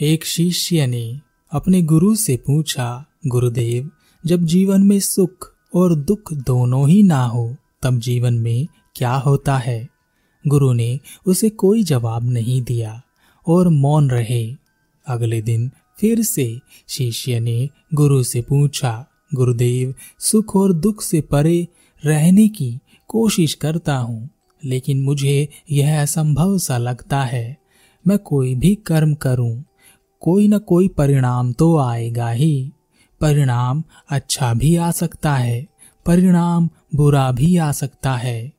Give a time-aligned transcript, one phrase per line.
[0.00, 1.20] एक शिष्य ने
[1.52, 3.90] अपने गुरु से पूछा, गुरुदेव,
[4.26, 8.66] जब जीवन में सुख और दुख दोनों ही ना हो, तब जीवन में
[8.96, 9.88] क्या होता है?
[10.48, 13.02] गुरु ने उसे कोई जवाब नहीं दिया
[13.46, 14.54] और मौन रहे।
[15.06, 15.70] अगले दिन
[16.00, 21.68] फिर से शिष्य ने गुरु से पूछा, गुरुदेव, सुख और दुख से परे
[22.04, 22.78] रहने की
[23.08, 24.30] कोशिश करता हूँ,
[24.64, 27.56] लेकिन मुझे यह असंभव सा लगता है।
[28.06, 29.64] मैं कोई भी कर्म करूँ
[30.20, 32.72] कोई ना कोई परिणाम तो आएगा ही।
[33.20, 35.66] परिणाम अच्छा भी आ सकता है,
[36.06, 38.52] परिणाम बुरा भी आ सकता है।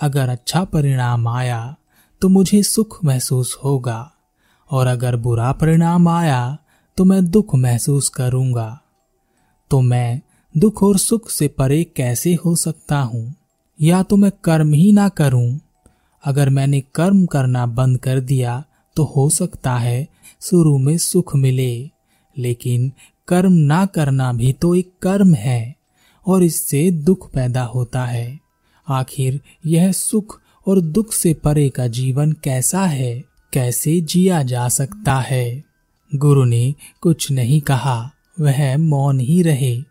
[0.00, 1.76] अगर अच्छा परिणाम आया
[2.22, 4.10] तो मुझे सुख महसूस होगा।
[4.70, 6.58] और अगर बुरा परिणाम आया
[6.96, 8.80] तो मैं दुख महसूस करूँगा।
[9.70, 10.20] तो मैं
[10.54, 13.34] दुख और सुख से परे कैसे हो सकता हूँ?
[13.80, 15.60] या तो मैं कर्म ही ना करूँ?
[16.24, 18.64] अगर मैंने कर्म करना बंद कर दिया
[18.96, 20.06] तो हो सकता है
[20.40, 21.90] शुरू में सुख मिले,
[22.38, 22.92] लेकिन
[23.28, 25.76] कर्म ना करना भी तो एक कर्म है,
[26.26, 28.40] और इससे दुख पैदा होता है।
[28.88, 35.14] आखिर यह सुख और दुख से परे का जीवन कैसा है, कैसे जिया जा सकता
[35.20, 35.64] है?
[36.14, 39.82] गुरु ने कुछ नहीं कहा, वह मौन ही रहे।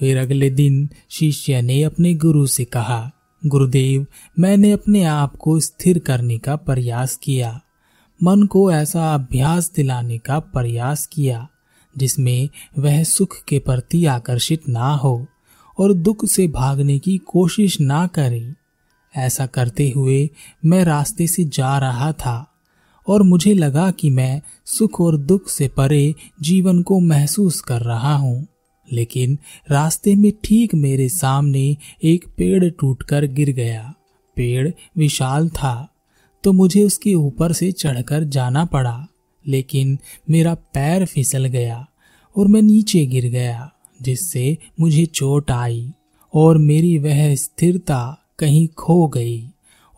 [0.00, 3.10] फिर अगले दिन शिष्य ने अपने गुरु से कहा,
[3.46, 4.06] गुरुदेव,
[4.38, 7.60] मैंने अपने आप को स्थिर करने का प्रयास किया।
[8.22, 11.48] मन को ऐसा अभ्यास दिलाने का प्रयास किया,
[11.98, 15.26] जिसमें वह सुख के प्रति आकर्षित ना हो
[15.78, 18.52] और दुख से भागने की कोशिश ना करे।
[19.16, 20.30] ऐसा करते हुए
[20.64, 22.48] मैं रास्ते से जा रहा था
[23.08, 28.14] और मुझे लगा कि मैं सुख और दुख से परे जीवन को महसूस कर रहा
[28.14, 28.46] हूँ,
[28.92, 29.38] लेकिन
[29.70, 33.94] रास्ते में ठीक मेरे सामने एक पेड़ टूटकर गिर गया।
[34.36, 35.88] पेड़ विशाल था।
[36.44, 39.06] तो मुझे उसके ऊपर से चढ़कर जाना पड़ा,
[39.44, 39.98] लेकिन
[40.30, 41.86] मेरा पैर फिसल गया
[42.36, 43.70] और मैं नीचे गिर गया,
[44.02, 45.90] जिससे मुझे चोट आई
[46.34, 49.42] और मेरी वह स्थिरता कहीं खो गई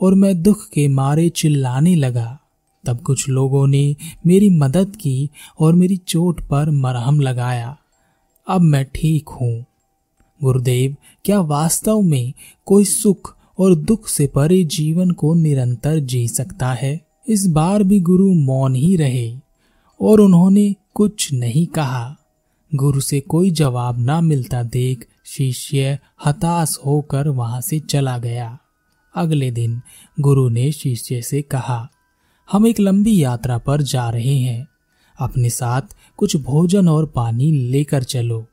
[0.00, 2.38] और मैं दुख के मारे चिल्लाने लगा।
[2.84, 3.94] तब कुछ लोगों ने
[4.26, 5.30] मेरी मदद की
[5.60, 7.76] और मेरी चोट पर मरहम लगाया।
[8.46, 9.64] अब मैं ठीक हूँ।
[10.40, 12.32] गुरुदेव, क्या वास्तव में
[12.66, 18.00] कोई सुख और दुख से परे जीवन को निरंतर जी सकता है। इस बार भी
[18.00, 19.36] गुरु मौन ही रहे,
[20.00, 22.16] और उन्होंने कुछ नहीं कहा।
[22.72, 28.58] गुरु से कोई जवाब ना मिलता देख शिष्य हताश होकर वहाँ से चला गया।
[29.14, 29.80] अगले दिन
[30.18, 31.88] गुरु ने शिष्य से कहा,
[32.48, 34.66] हम एक लंबी यात्रा पर जा रहे हैं।
[35.18, 38.44] अपने साथ कुछ भोजन और पानी लेकर चलो।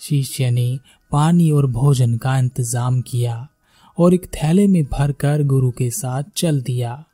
[0.00, 0.78] शिष्य ने
[1.12, 3.48] पानी और भोजन का इंतज़ाम किया।
[3.98, 7.04] और एक थैले में भरकर गुरु के साथ चल दिया।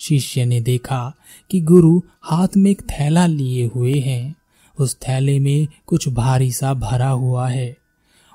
[0.00, 1.14] शिष्य ने देखा
[1.50, 4.34] कि गुरु हाथ में एक थैला लिए हुए हैं।
[4.78, 7.76] उस थैले में कुछ भारी सा भरा हुआ है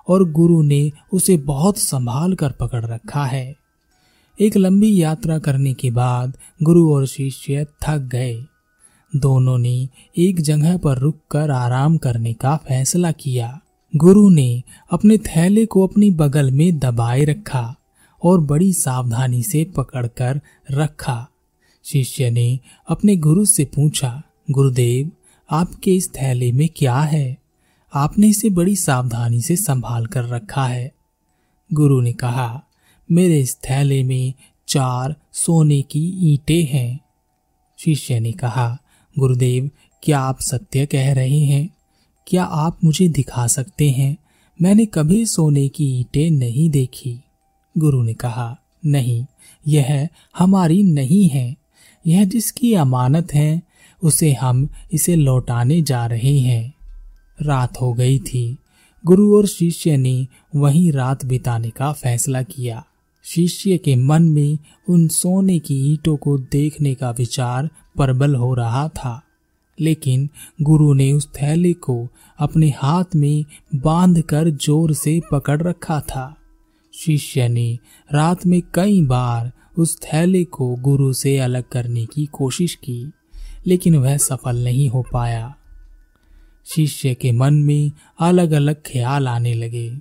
[0.08, 3.56] और गुरु ने उसे बहुत संभाल कर पकड़ रखा है।
[4.42, 8.46] एक लंबी यात्रा करने के बाद गुरु और शिष्य थक गए।
[9.16, 13.60] दोनों ने एक जगह पर रुककर आराम करने का फैसला किया।
[13.96, 17.76] गुरु ने अपने थैले को अपनी बगल में दबाए रखा।
[18.26, 20.42] और बड़ी सावधानी से पकड़कर
[20.72, 21.28] रखा।
[21.84, 22.60] शिष्य ने
[22.90, 25.12] अपने गुरु से पूछा, गुरुदेव,
[25.52, 27.38] आपके इस थैले में क्या है?
[27.94, 30.94] आपने इसे बड़ी सावधानी से संभाल कर रखा है।
[31.74, 32.64] गुरु ने कहा,
[33.12, 34.34] मेरे इस थैले में
[34.68, 37.00] चार सोने की ईंटें हैं।
[37.80, 38.80] शिष्य ने कहा,
[39.20, 39.70] गुरुदेव,
[40.04, 41.70] क्या आप सत्य कह रहे हैं?
[42.28, 44.18] क्या आप मुझे दिखा सकते हैं?
[44.62, 47.25] मैंने कभी सोने की ईंटें नहीं देखी।
[47.78, 49.26] गुरु ने कहा, नहीं,
[49.68, 51.56] यह हमारी नहीं है।
[52.08, 53.62] यह जिसकी अमानत है,
[54.04, 56.74] उसे हम इसे लौटाने जा रहे हैं।
[57.42, 58.58] रात हो गई थी।
[59.06, 62.86] गुरु और शिष्य ने वहीं रात बिताने का फैसला किया।
[63.24, 64.58] शिष्य के मन में
[64.90, 69.22] उन सोने की ईंटों को देखने का विचार प्रबल हो रहा था।
[69.82, 70.30] लेकिन
[70.62, 72.08] गुरु ने उस थैले को
[72.40, 73.46] अपने हाथ में
[73.76, 76.36] बांधकर ज़ोर से पकड़ रखा था।
[76.96, 77.78] शिष्य ने
[78.10, 83.12] रात में कई बार उस थैले को गुरु से अलग करने की कोशिश की,
[83.68, 85.56] लेकिन वह सफल नहीं हो पाया।
[86.66, 89.92] शिष्य के मन में अलग अलग ख्याल आने लगे।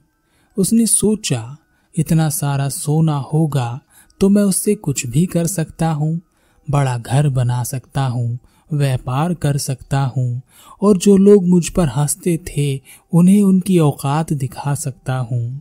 [0.57, 1.57] उसने सोचा,
[1.95, 3.81] इतना सारा सोना होगा
[4.21, 6.21] तो मैं उससे कुछ भी कर सकता हूँ,
[6.69, 8.39] बड़ा घर बना सकता हूँ,
[8.73, 10.43] व्यापार कर सकता हूँ,
[10.83, 12.81] और जो लोग मुझ पर हँसते थे,
[13.13, 15.61] उन्हें उनकी औकात दिखा सकता हूँ।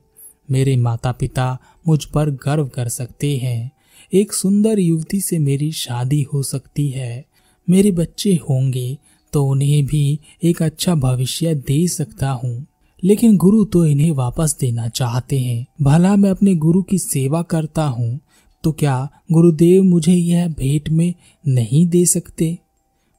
[0.53, 1.57] मेरे माता पिता
[1.88, 3.71] मुझ पर गर्व कर सकते हैं।
[4.13, 7.25] एक सुंदर युवती से मेरी शादी हो सकती है।
[7.67, 8.97] मेरे बच्चे होंगे
[9.33, 12.65] तो उन्हें भी एक अच्छा भविष्य दे सकता हूँ।
[13.03, 17.85] लेकिन गुरु तो इन्हें वापस देना चाहते हैं। भला मैं अपने गुरु की सेवा करता
[17.88, 18.19] हूँ
[18.63, 18.97] तो क्या
[19.31, 21.13] गुरुदेव मुझे यह भेंट में
[21.45, 22.57] नहीं दे सकते?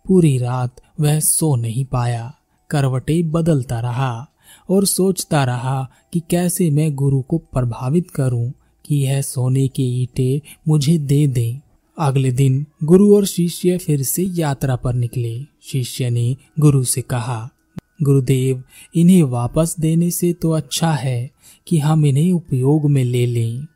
[0.07, 2.33] पूरी रात वह सो नहीं पाया।
[2.71, 4.13] करवटे बदलता रहा।
[4.71, 8.53] और सोचता रहा कि कैसे मैं गुरु को प्रभावित करूँ
[8.85, 11.61] कि यह सोने के ईटे मुझे दे दें।
[11.99, 17.49] अगले दिन गुरु और शिष्य फिर से यात्रा पर निकले। शिष्य ने गुरु से कहा,
[18.03, 18.63] गुरुदेव,
[18.95, 21.31] इन्हें वापस देने से तो अच्छा है
[21.67, 23.67] कि हम इन्हें उपयोग में ले लें।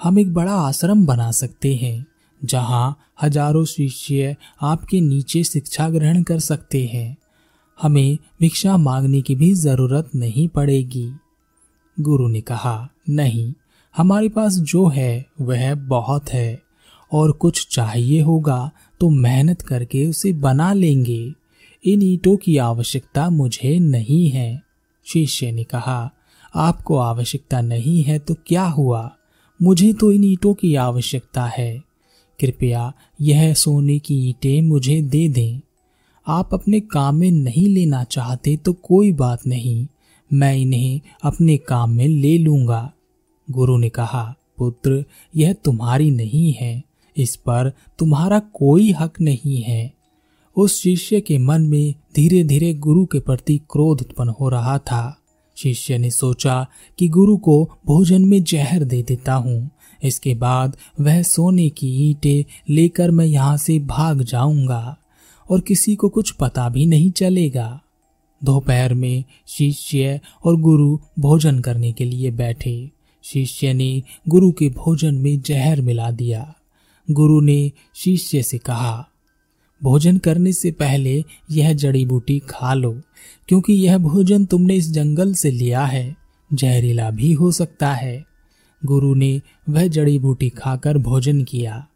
[0.00, 2.06] हम एक बड़ा आश्रम बना सकते हैं,
[2.40, 7.16] जहाँ हज़ारों शिष्य आपके नीचे शिक्षा ग्रहण कर सकते हैं।
[7.82, 11.12] हमें भिक्षा मांगने की भी ज़रूरत नहीं पड़ेगी।
[12.00, 13.52] गुरु ने कहा, नहीं,
[13.96, 16.62] हमारे पास जो है, वह बहुत है।
[17.12, 21.32] और कुछ चाहिए होगा तो मेहनत करके उसे बना लेंगे।
[21.84, 24.62] इन ईटों की आवश्यकता मुझे नहीं है।
[25.06, 26.10] शिष्य ने कहा,
[26.54, 29.16] आपको आवश्यकता नहीं है तो क्या हुआ?
[29.62, 31.82] मुझे तो इन ईटों की आवश्यकता है।
[32.40, 35.60] कृपया यह सोने की ईटें मुझे दे दें।
[36.30, 39.86] आप अपने काम में नहीं लेना चाहते तो कोई बात नहीं।
[40.32, 42.92] मैं इन्हें अपने काम में ले लूँगा।
[43.50, 45.04] गुरु ने कहा, पुत्र,
[45.36, 46.82] यह तुम्हारी नहीं है।
[47.16, 49.92] इस पर तुम्हारा कोई हक नहीं है।
[50.56, 55.16] उस शिष्य के मन में धीरे धीरे गुरु के प्रति क्रोध उत्पन्न हो रहा था।
[55.56, 56.66] शिष्य ने सोचा
[56.98, 59.70] कि गुरु को भोजन में जहर दे देता हूँ।
[60.02, 62.44] इसके बाद वह सोने की ईंटें
[62.74, 64.96] लेकर मैं यहाँ से भाग जाऊँगा।
[65.50, 67.80] और किसी को कुछ पता भी नहीं चलेगा।
[68.44, 72.90] दोपहर में शिष्य और गुरु भोजन करने के लिए बैठे।
[73.24, 76.54] शिष्य ने गुरु के भोजन में जहर मिला दिया।
[77.10, 79.08] गुरु ने शिष्य से कहा,
[79.82, 83.00] भोजन करने से पहले यह जड़ी बूटी खा लो,
[83.48, 86.16] क्योंकि यह भोजन तुमने इस जंगल से लिया है।
[86.54, 88.24] जहरीला भी हो सकता है।
[88.84, 91.86] गुरु ने वह जड़ी बूटी खाकर भोजन किया।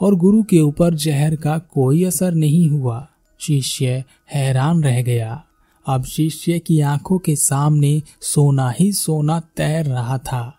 [0.00, 3.08] और गुरु के ऊपर जहर का कोई असर नहीं हुआ।
[3.40, 4.04] शिष्य
[4.34, 5.44] हैरान रह गया।
[5.86, 10.54] अब शिष्य की आँखों के सामने सोना ही सोना तैर रहा था।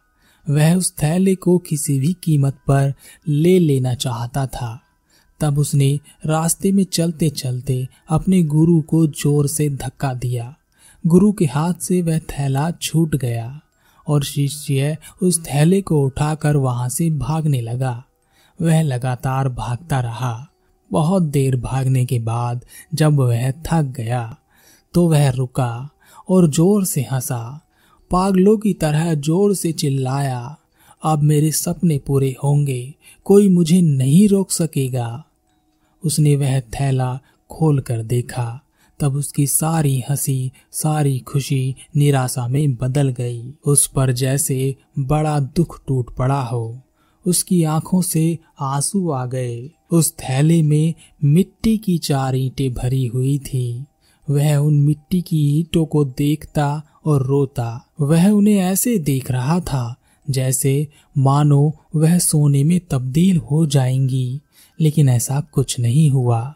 [0.50, 2.94] वह उस थैले को किसी भी कीमत पर
[3.28, 4.80] ले लेना चाहता था।
[5.40, 10.56] तब उसने रास्ते में चलते चलते अपने गुरु को ज़ोर से धक्का दिया।
[11.08, 13.62] गुरु के हाथ से वह थैला छूट गया
[14.08, 18.04] और शिष्य उस थैले को उठाकर वहाँ से भागने लगा।
[18.60, 20.48] वह लगातार भागता रहा।
[20.92, 24.38] बहुत देर भागने के बाद जब वह थक गया
[24.94, 25.90] तो वह रुका
[26.30, 27.68] और ज़ोर से हंसा।
[28.12, 30.58] पागलों की तरह ज़ोर से चिल्लाया,
[31.04, 32.94] अब मेरे सपने पूरे होंगे,
[33.26, 35.24] कोई मुझे नहीं रोक सकेगा।
[36.04, 37.20] उसने वह थैला
[37.50, 38.62] खोल कर देखा।
[39.00, 45.80] तब उसकी सारी हँसी, सारी खुशी निराशा में बदल गई। उस पर जैसे बड़ा दुख
[45.88, 46.82] टूट पड़ा हो।
[47.28, 50.94] उसकी आँखों से आँसू आ गए। उस थैले में
[51.24, 53.86] मिट्टी की चार ईंटें भरी हुई थी।
[54.30, 59.96] वह उन मिट्टी की ईंटों को देखता और रोता। वह उन्हें ऐसे देख रहा था,
[60.30, 60.88] जैसे,
[61.18, 64.40] मानो, वह सोने में तब्दील हो जाएँगी।
[64.82, 66.56] लेकिन ऐसा कुछ नहीं हुआ।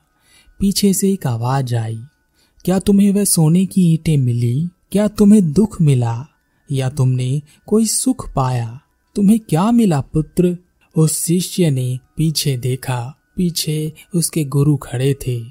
[0.60, 2.02] पीछे से एक आवाज़ आई।
[2.66, 4.68] क्या तुम्हें वह सोने की ईंटें मिली?
[4.92, 6.28] क्या तुम्हें दुख मिला?
[6.72, 8.80] या तुमने कोई सुख पाया?
[9.16, 10.58] तुम्हें क्या मिला पुत्र?
[10.98, 15.42] उस शिष्य ने पीछे देखा। पीछे उसके गुरु खड़े थे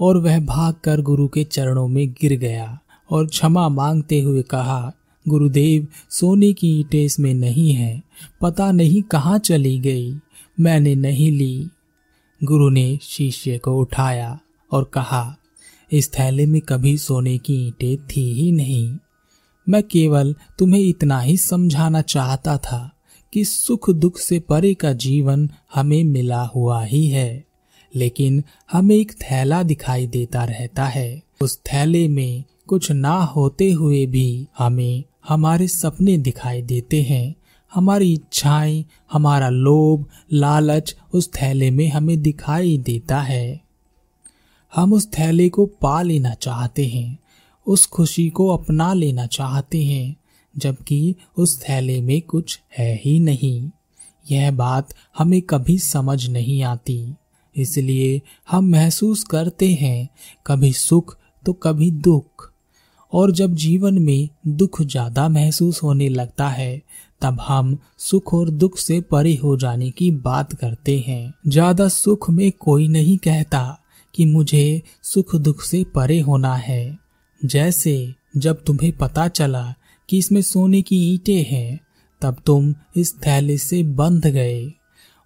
[0.00, 2.78] और वह भागकर गुरु के चरणों में गिर गया
[3.10, 4.92] और क्षमा मांगते हुए कहा,
[5.28, 8.02] गुरुदेव, सोने की ईटे इसमें नहीं है।
[8.40, 10.18] पता नहीं कहाँ चली गई।
[10.60, 11.68] मैंने नहीं ली।
[12.44, 14.40] गुरु ने शिष्य को उठाया
[14.72, 15.36] और कहा,
[15.92, 18.96] इस थैले में कभी सोने की ईंटें थी ही नहीं।
[19.68, 22.92] मैं केवल तुम्हें इतना ही समझाना चाहता था।
[23.36, 27.44] कि सुख दुख से परे का जीवन हमें मिला हुआ ही है।
[27.96, 34.06] लेकिन हमें एक थैला दिखाई देता रहता है। उस थैले में कुछ ना होते हुए
[34.06, 37.34] भी हमें हमारे सपने दिखाई देते हैं।
[37.74, 43.60] हमारी इच्छाएँ, हमारा लोभ, लालच उस थैले में हमें दिखाई देता है।
[44.74, 47.18] हम उस थैले को पा लेना चाहते हैं।
[47.66, 50.16] उस खुशी को अपना लेना चाहते हैं।
[50.58, 53.70] जबकि उस थैले में कुछ है ही नहीं।
[54.30, 57.14] यह बात हमें कभी समझ नहीं आती।
[57.56, 58.20] इसलिए
[58.50, 60.08] हम महसूस करते हैं,
[60.46, 62.52] कभी सुख तो कभी दुख।
[63.12, 66.82] और जब जीवन में दुख ज़्यादा महसूस होने लगता है,
[67.20, 72.30] तब हम सुख और दुख से परे हो जाने की बात करते हैं। ज़्यादा सुख
[72.30, 73.82] में कोई नहीं कहता
[74.14, 76.98] कि मुझे सुख दुख से परे होना है।
[77.44, 79.74] जैसे जब तुम्हें पता चला
[80.08, 81.80] कि इसमें सोने की ईंटें हैं,
[82.20, 84.72] तब तुम इस थैले से बंध गए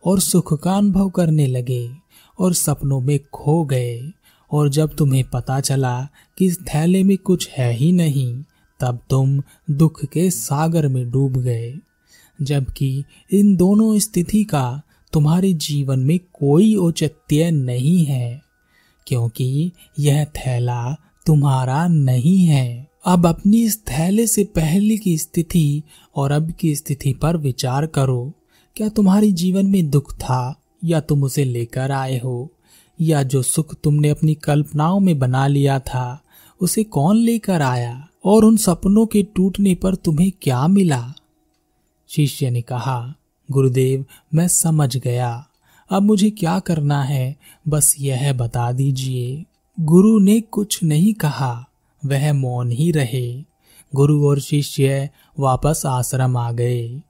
[0.04, 1.90] और सुख का अनुभव करने लगे
[2.38, 4.12] और सपनों में खो गए।
[4.52, 6.08] और जब तुम्हें पता चला
[6.38, 8.44] कि इस थैले में कुछ है ही नहीं,
[8.80, 11.74] तब तुम दुख के सागर में डूब गए।
[12.42, 14.82] जबकि इन दोनों स्थिति का
[15.12, 18.42] तुम्हारे जीवन में कोई औचित्य नहीं है,
[19.06, 20.96] क्योंकि यह थैला
[21.26, 25.82] तुम्हारा नहीं है। अब अपनी इस थैले से पहले की स्थिति
[26.16, 28.32] और अब की स्थिति पर विचार करो।
[28.76, 32.52] क्या तुम्हारे जीवन में दुख था, या तुम उसे लेकर आए हो,
[33.00, 36.22] या जो सुख तुमने अपनी कल्पनाओं में बना लिया था,
[36.60, 41.12] उसे कौन लेकर आया, और उन सपनों के टूटने पर तुम्हें क्या मिला?
[42.08, 43.14] शिष्य ने कहा,
[43.50, 44.04] गुरुदेव,
[44.34, 45.46] मैं समझ गया।
[45.90, 47.36] अब मुझे क्या करना है,
[47.68, 49.44] बस यह बता दीजिए।
[49.80, 51.66] गुरु ने कुछ नहीं कहा।
[52.04, 53.42] वह मौन ही रहे।
[53.94, 57.00] गुरु और शिष्य वापस आश्रम आ गए।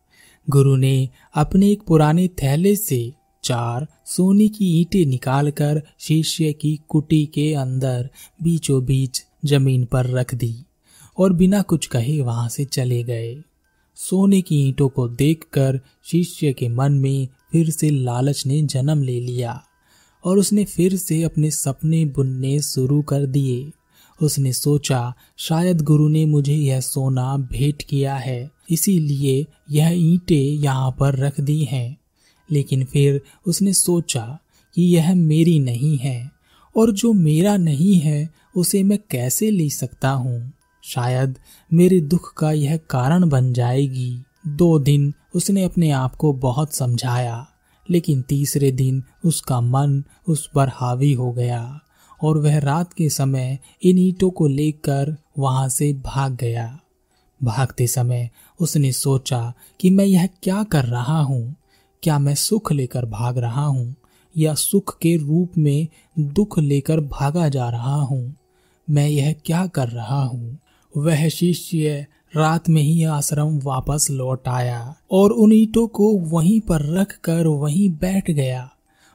[0.50, 3.12] गुरु ने अपने एक पुराने थैले से
[3.44, 8.11] चार सोने की ईंटें निकालकर शिष्य की कुटी के अंदर
[8.42, 10.54] बीचों बीच ज़मीन पर रख दी
[11.18, 13.37] और बिना कुछ कहे वहाँ से चले गए।
[13.97, 19.20] सोने की ईंटों को देखकर शिष्य के मन में फिर से लालच ने जन्म ले
[19.20, 19.62] लिया
[20.25, 23.70] और उसने फिर से अपने सपने बुनने शुरू कर दिए।
[24.23, 30.97] उसने सोचा, शायद गुरु ने मुझे यह सोना भेंट किया है, इसीलिए यह ईंटें यहाँ
[31.00, 31.97] पर रख दी हैं।
[32.50, 34.39] लेकिन फिर उसने सोचा
[34.75, 36.31] कि यह मेरी नहीं है,
[36.77, 40.53] और जो मेरा नहीं है, उसे मैं कैसे ले सकता हूँ?
[40.85, 41.39] शायद
[41.73, 47.47] मेरे दुख का यह कारण बन जाएगी। दो दिन उसने अपने आप को बहुत समझाया,
[47.91, 51.81] लेकिन तीसरे दिन उसका मन उस पर हावी हो गया।
[52.23, 56.79] और वह रात के समय इन ईटों को लेकर वहाँ से भाग गया।
[57.43, 61.57] भागते समय उसने सोचा कि मैं यह क्या कर रहा हूँ?
[62.03, 63.95] क्या मैं सुख लेकर भाग रहा हूँ?
[64.37, 68.37] या सुख के रूप में दुख लेकर भागा जा रहा हूँ?
[68.91, 70.59] मैं यह क्या कर रहा हूँ?
[70.97, 76.83] वह शिष्य रात में ही आश्रम वापस लौट आया और उन ईटों को वहीं पर
[76.83, 78.71] रख कर वहीं बैठ गया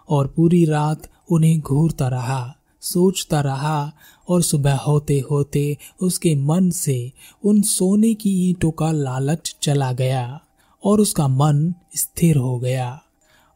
[0.09, 3.91] और पूरी रात उन्हें घूरता रहा। सोचता रहा
[4.29, 7.11] और सुबह होते होते उसके मन से
[7.43, 10.41] उन सोने की ईंटों का लालच चला गया
[10.83, 13.01] और उसका मन स्थिर हो गया।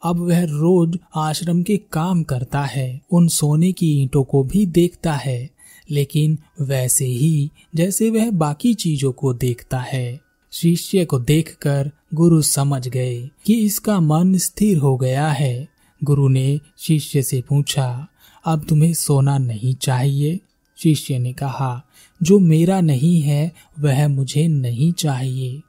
[0.04, 5.14] अब वह रोज आश्रम के काम करता है, उन सोने की ईंटों को भी देखता
[5.14, 5.50] है,
[5.92, 10.20] लेकिन वैसे ही जैसे वह बाकी चीज़ों को देखता है।
[10.52, 15.68] शिष्य को देखकर गुरु समझ गए कि इसका मन स्थिर हो गया है।
[16.04, 18.08] गुरु ने शिष्य से पूछा
[18.46, 20.40] अब तुम्हें सोना नहीं चाहिए।
[20.78, 21.82] शिष्य ने कहा,
[22.24, 25.62] जो मेरा नहीं है, वह मुझे नहीं चाहिए।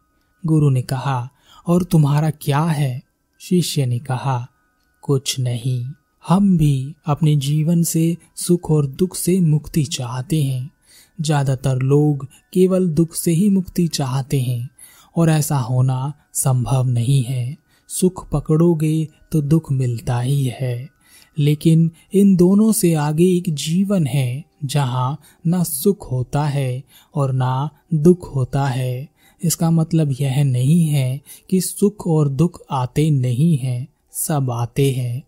[0.47, 1.29] गुरु ने कहा,
[1.67, 3.03] और तुम्हारा क्या है?
[3.41, 4.49] शिष्य ने कहा,
[5.03, 5.85] कुछ नहीं।
[6.29, 10.71] हम भी अपने जीवन से सुख और दुख से मुक्ति चाहते हैं।
[11.21, 14.71] ज़्यादातर लोग केवल दुख से ही मुक्ति चाहते हैं,
[15.17, 17.57] और ऐसा होना संभव नहीं है।
[17.89, 21.00] सुख पकड़ोगे तो दुख मिलता ही है।
[21.39, 26.83] लेकिन इन दोनों से आगे एक जीवन है, जहाँ न सुख होता है
[27.15, 29.09] और ना दुख होता है।
[29.45, 31.21] इसका मतलब यह नहीं है
[31.51, 35.23] कि सुख और दुख आते नहीं हैं, सब आते हैं।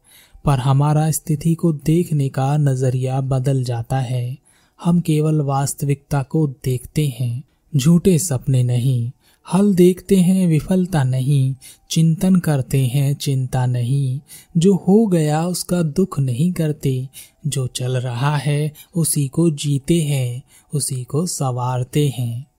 [0.45, 4.37] पर हमारा स्थिति को देखने का नज़रिया बदल जाता है।
[4.85, 7.43] हम केवल वास्तविकता को देखते हैं,
[7.77, 9.11] झूठे सपने नहीं।
[9.55, 11.55] हल देखते हैं, विफलता नहीं,
[11.91, 14.21] चिंतन करते हैं, चिंता नहीं।
[14.57, 17.09] जो हो गया, उसका दुख नहीं करते।
[17.47, 20.43] जो चल रहा है, उसी को जीते हैं,
[20.75, 22.52] उसी को सवारते हैं।